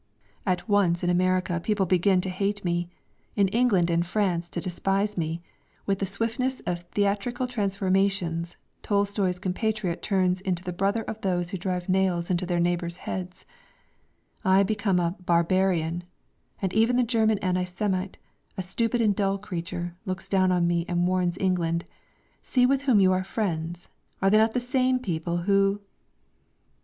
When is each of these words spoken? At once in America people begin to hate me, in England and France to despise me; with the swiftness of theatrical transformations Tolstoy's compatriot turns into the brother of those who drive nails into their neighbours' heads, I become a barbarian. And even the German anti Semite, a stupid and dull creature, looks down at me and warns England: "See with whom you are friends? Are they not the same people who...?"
At 0.47 0.67
once 0.67 1.03
in 1.03 1.11
America 1.11 1.59
people 1.59 1.85
begin 1.85 2.21
to 2.21 2.29
hate 2.29 2.65
me, 2.65 2.89
in 3.35 3.47
England 3.49 3.91
and 3.91 4.03
France 4.03 4.49
to 4.49 4.59
despise 4.59 5.15
me; 5.15 5.43
with 5.85 5.99
the 5.99 6.07
swiftness 6.07 6.59
of 6.61 6.79
theatrical 6.95 7.45
transformations 7.45 8.57
Tolstoy's 8.81 9.37
compatriot 9.37 10.01
turns 10.01 10.41
into 10.41 10.63
the 10.63 10.73
brother 10.73 11.03
of 11.03 11.21
those 11.21 11.51
who 11.51 11.57
drive 11.59 11.87
nails 11.87 12.31
into 12.31 12.47
their 12.47 12.59
neighbours' 12.59 12.97
heads, 13.05 13.45
I 14.43 14.63
become 14.63 14.99
a 14.99 15.15
barbarian. 15.23 16.05
And 16.63 16.73
even 16.73 16.95
the 16.95 17.03
German 17.03 17.37
anti 17.37 17.65
Semite, 17.65 18.17
a 18.57 18.63
stupid 18.63 19.01
and 19.01 19.15
dull 19.15 19.37
creature, 19.37 19.93
looks 20.07 20.27
down 20.27 20.51
at 20.51 20.63
me 20.63 20.83
and 20.87 21.07
warns 21.07 21.37
England: 21.39 21.85
"See 22.41 22.65
with 22.65 22.81
whom 22.89 23.01
you 23.01 23.11
are 23.11 23.23
friends? 23.23 23.89
Are 24.19 24.31
they 24.31 24.39
not 24.39 24.53
the 24.53 24.59
same 24.59 24.97
people 24.97 25.43
who...?" 25.45 25.79